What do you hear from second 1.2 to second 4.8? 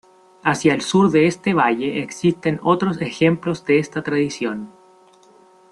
este valle existen otros ejemplos de esta tradición.